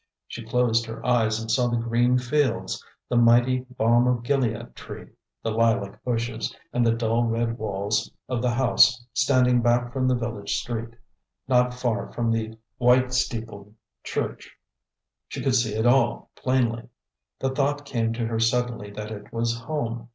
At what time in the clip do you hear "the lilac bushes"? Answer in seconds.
5.43-6.55